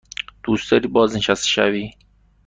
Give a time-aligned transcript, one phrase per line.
[0.43, 1.89] دوست داری بازنشسته شوی؟